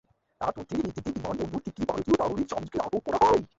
তাঁর 0.41 0.53
তথ্যের 0.57 0.81
ভিত্তিতে 0.85 1.09
বিমানবন্দর 1.15 1.61
থেকে 1.67 1.81
ভারতীয় 1.89 2.17
নাগরিক 2.21 2.47
জামিলকে 2.51 2.77
আটক 2.85 3.01
করা 3.07 3.19
হয়। 3.23 3.43